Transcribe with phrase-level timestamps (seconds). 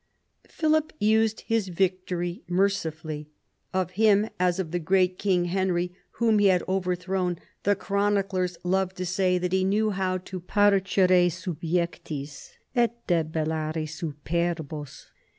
[0.49, 3.29] Philip used his victory mercifully.
[3.71, 8.97] Of him, as of the great king Henry whom he had overthrown, the chroniclers loved
[8.97, 15.05] to say that he knew how Par cere subjectis et debellare superbos.